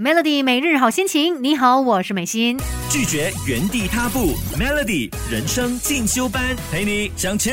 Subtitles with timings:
[0.00, 2.56] Melody 每日好心情，你好，我是美心。
[2.88, 7.52] 拒绝原地踏步，Melody 人生进修班陪你向前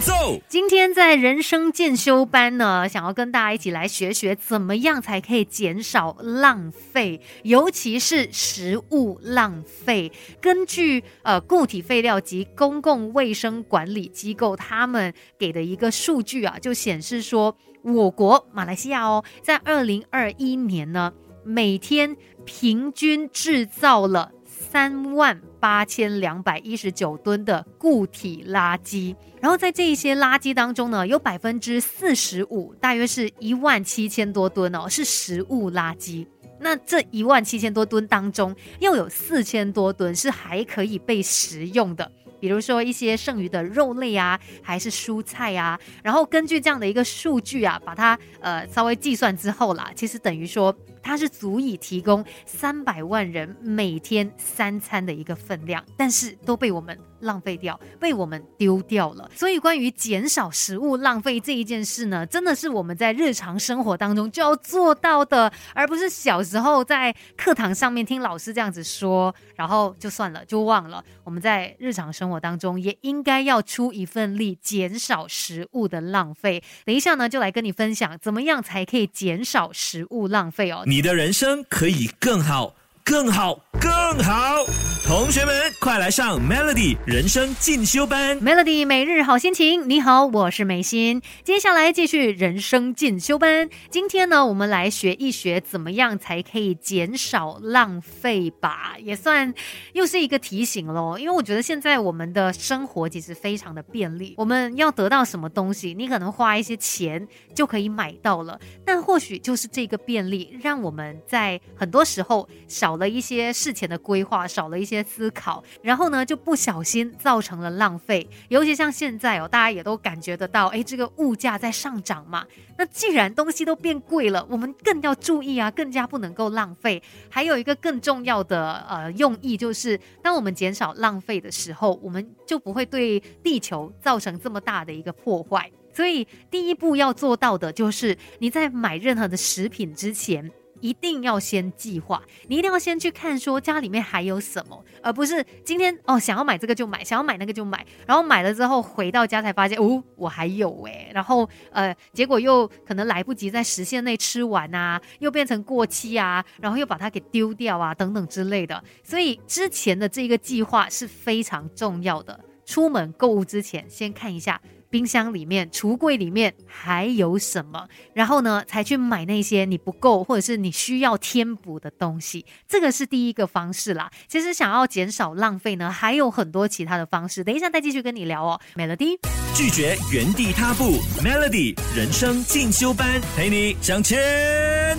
[0.00, 0.40] 走。
[0.48, 10.10] 今天在人生进修班呢，想要跟大家一起来学学怎么样才可以减少浪费，尤其是食物浪费。
[10.40, 21.12] 根据呃固体废料及公共卫生管理机构他们给的一个数据啊，就显示说，我国马来西亚哦，在二零二一年呢。
[21.44, 36.26] 每天平均制造了三万八千两百一十九吨的固体垃圾，然后在这一些垃圾当中呢，有百分之四十五，大约是一万七千多吨哦，是食物垃圾。
[36.62, 42.12] 那这一万七千多吨当中，又有四千多吨是还可以被食用的。
[42.38, 56.98] 比如说一些剩余的肉类啊，还是蔬菜啊，然后根据这样的一个数据啊，把它呃稍微计算之后啦，其实等于说它是足以提供三百万人每天三餐的一个分量，但是都被我们。
[57.20, 59.30] 浪费掉，被我们丢掉了。
[59.34, 71.04] 所以，关于减少食物浪费这一件事呢，真的是我们在日常生活当中就要做到的，而不是小时候在课堂上面听老师这样子说，然后就算了，就忘了。
[71.22, 76.62] 我们在日常生活当中也应该要出一份力，减少食物的浪费。
[76.86, 80.84] 等一下呢，就来跟你分享怎么样才可以减少食物浪费哦。
[80.90, 82.74] 你的人生可以更好，
[83.04, 83.90] 更好，更
[84.22, 84.64] 好。
[85.04, 88.38] 同学们，快来上 Melody 人生进修班。
[88.40, 91.20] Melody 每日好心情，你好，我是美心。
[91.42, 93.68] 接下来继续人生进修班。
[93.90, 99.52] 今天呢，我们来学一学怎么样才可以减少浪费吧，也算
[99.94, 101.18] 又是一个提醒喽。
[101.18, 108.60] 因为我觉得现在我们的生活其实非常的便利，我们要得到什么东西，你可能花一些钱就可以买到了。
[108.84, 115.00] 但或许就是这个便利，让我们在很多时候少少了一些事前的规划，少了一些。
[115.02, 118.28] 思考，然后呢就不小心造成了浪费。
[118.48, 122.44] 尤其像现在哦，大家也都感觉得到，哎，这个物价在上涨嘛。
[122.76, 127.02] 那既然东西都变贵了，我们更要注意啊，更加不能够浪费。
[127.28, 135.70] 还有一个更重要的呃用意，就是当我们减少浪费的时候，我们就不会对地球造成这么大的一个破坏。
[135.92, 140.50] 所以第一步要做到的就是你在买任何的食品之前。
[140.80, 162.38] 一定要先计划，你一定要先去看说家里面还有什么，而不是今天哦想要买这个就买，想要买那个就买，然后买了之后回到家才发现哦我还有诶，然后呃结果又可能来不及在时限内吃完啊，又变成过期啊，然后又把它给丢掉啊等等之类的，所以之前的这个计划是非常重要的。
[162.64, 164.60] 出门购物之前先看一下。
[164.90, 167.86] 冰箱里面、橱柜里面还有什么？
[168.12, 172.44] 然后呢，才去买那些你不够或者是你需要添补的东西。
[172.68, 174.10] 这个是第一个方式啦。
[174.26, 177.44] 其实想要减少浪费呢，还有很多其他的方式。
[177.44, 178.60] 等一下再继续跟你聊哦。
[178.74, 179.16] Melody
[179.54, 184.18] 拒绝原地踏步，Melody 人生进修班陪你向前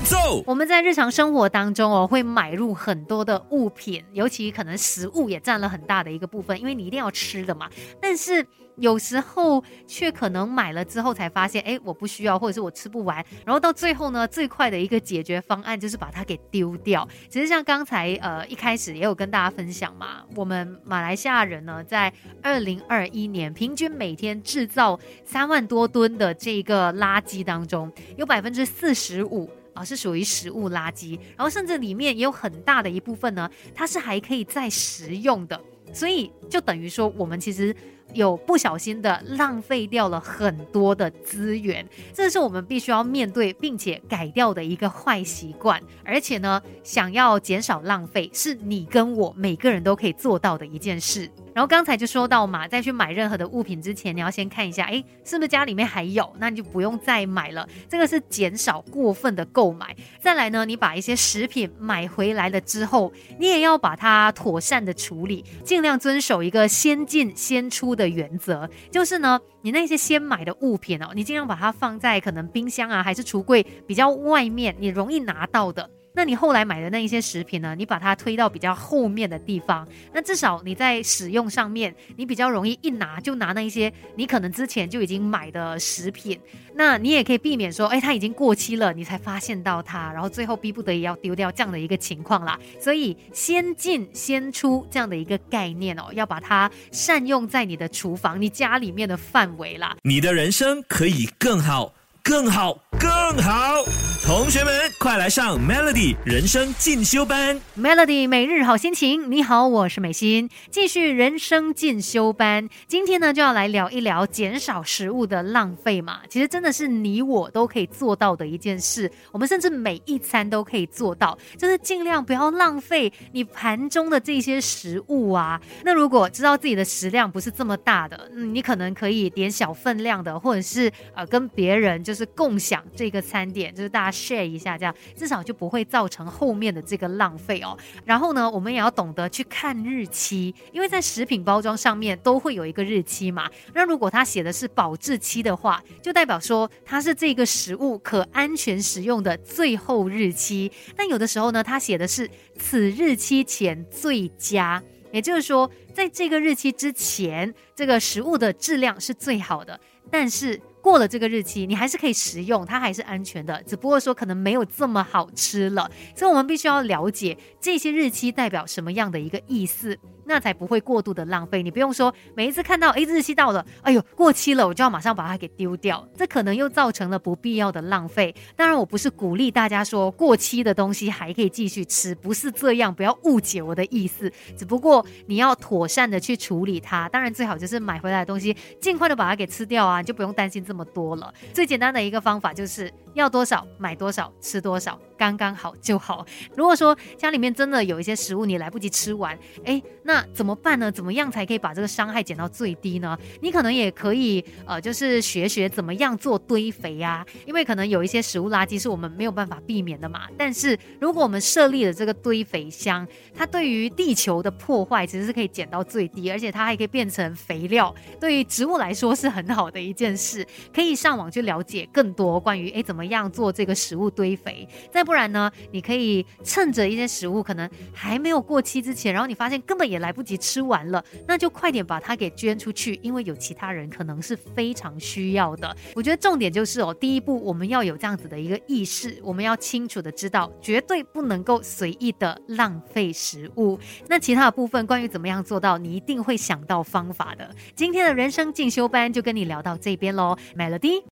[0.05, 0.43] 走。
[0.45, 7.69] 我们在日常生活当中哦，会买入很多的物品，尤其可能食物也占了很大的一个部分，因为你一定要吃的嘛。
[7.99, 8.45] 但是
[8.77, 17.07] 有时候却可能买了之后才发现，哎，我不需要，或者是我吃不完，然后到最后呢，最快的一个解决方案就是把它给丢掉。
[17.29, 22.11] 其实像刚才呃一开始也有跟大家分享嘛，我们马来西亚人呢，在
[22.41, 35.59] 二零二一年平均每天制造三万多吨的这个垃圾当中，有百分之四十五啊是属于食物垃圾，然后甚至里面也有很大的一部分呢，它是还可以再食用的。
[35.93, 37.75] 所以就等于说，我们其实
[38.13, 45.81] 有不小心的浪费掉了很多的资源，这是我们必须要面对并且改掉的一个坏习惯。
[46.03, 51.29] 而且呢，想要减少浪费，是你跟我每个人都可以做到的一件事。
[51.53, 57.67] 然后刚才就说到嘛，在去买任何的物品之前，你要先看一下，哎，是不是家里面还有，那你就不用再买了。
[57.89, 59.95] 这个是减少过分的购买。
[60.19, 75.89] 再来呢，你把一些食品买回来了之后，你也要把它妥善的处理，尽量遵守一个先进先出的原则，就是呢，你那些先买的物品哦，你尽量把它放在可能冰箱啊，还是橱柜比较外面，你容易拿到的。
[76.13, 77.73] 那你后来买的那一些食品呢？
[77.75, 86.39] 你把它推到比较后面的地方，那至少你在使用上面，你比较容易一拿就拿那一些你可能之前就已经买的食品。
[86.73, 92.59] 那你也可以避免说，哎，它已经过期了，你才发现到它，然后最后逼不得已要丢掉这样的一个情况啦。
[92.79, 99.95] 所以先进先出这样的一个概念哦，要把它善用在你的厨房、你家里面的范围啦。
[100.03, 101.93] 你的人生可以更好，
[102.23, 102.81] 更好。
[103.01, 103.09] 更
[103.41, 103.83] 好！
[104.23, 107.59] 同学们，快来上 Melody 人生进修班。
[107.75, 112.69] Melody 每日好心情，你好，我是美心，继续人生进修班。
[112.87, 116.19] 今天呢，就要来聊一聊减少食物的浪费嘛。
[116.29, 125.59] 其实真的是你我都可以做到的一件事，我们甚至每一餐都可以做到，就是尽量不要浪费你盘中的这些食物啊。
[125.83, 137.77] 那如果知道自己的食量不是这么大的，嗯，你可能可以点小分量的，或者是呃跟别人就是共享这个餐点，就是大家 share 一下，这样至少就不会造成后面的这个浪费哦。
[138.05, 143.49] 然后呢，我们也要懂得去看日期，因为在食品包装上面都会有一个日期嘛。
[143.73, 150.71] 那如果它写的是保质期的话，就代表说它是这个食物可安全食用的最后日期。
[150.95, 154.81] 但有的时候呢，它写的是此日期前最佳。
[155.11, 159.77] 也就是说，在这个日期之前，这个食物的质量是最好的，
[160.09, 165.89] 但是过了这个日期，你还是可以食用，它还是安全的，只不过说可能没有这么好吃了。
[166.15, 171.61] 所以我们必须要了解这些日期代表什么样的一个意思，那才不会过度的浪费。
[171.61, 178.33] 你不用说每一次看到诶日期到了，哎呦过期了，我就要马上把它给丢掉，这可能又造成了不必要的浪费。
[178.55, 184.31] 当然，我不是鼓励大家说过期的东西还可以继续吃，不是这样，不要误解我的意思。
[184.57, 191.33] 只不过你要妥善的去处理它，当然最好就是买回来的东西尽快的把它给吃掉啊，你就不用担心这么多了。
[191.53, 196.25] 最简单的一个方法就是要多少买多少，吃多少，刚刚好就好。
[196.55, 200.91] 如果说家里面真的有一些食物你来不及吃完，哎，那怎么办呢？
[200.91, 203.15] 怎么样才可以把这个伤害减到最低呢？
[203.39, 210.21] 你可能也可以呃，就是学学怎么样做堆肥呀、因为可能有一些食物垃圾是我们没有办法避免的嘛。
[210.35, 220.43] 但是如果我们设立了这个堆肥箱，它对于地球的破坏其实是可以减到最低，而且它还可以变成肥料，对于植物来说是很好的一件事。
[220.73, 224.67] 可以上网去了解更多关于诶怎么样做这个食物堆肥。
[224.89, 235.75] 再不不然呢，你可以趁着一些食物可能还没有过期之前，然后你发现根本也来不及吃完了，那就快点把它给捐出去，因为有其他人可能是非常需要的。
[235.95, 243.77] 我觉得重点就是哦，第一步我们要有这样子的一个意识，我们要清楚的知道，绝对不能够随意的浪费食物。
[244.07, 247.53] 那其他的部分关于怎么样做到，你一定会想到方法的。
[247.75, 251.03] 今天的人生进修班就跟你聊到这边喽，Melody。